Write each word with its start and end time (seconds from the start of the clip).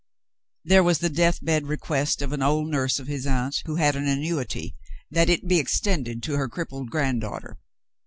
There 0.63 0.81
was 0.81 0.97
the 0.97 1.11
death 1.11 1.45
bed 1.45 1.67
request 1.67 2.23
of 2.23 2.33
an 2.33 2.41
old 2.41 2.69
nurse 2.71 2.97
of 2.97 3.05
his 3.05 3.27
aunt, 3.27 3.61
who 3.67 3.75
had 3.75 3.95
an 3.95 4.07
annuity, 4.07 4.75
that 5.11 5.29
it 5.29 5.47
be 5.47 5.59
extended 5.59 6.23
to 6.23 6.37
her 6.37 6.49
crippled 6.49 6.89
granddaughter. 6.89 7.59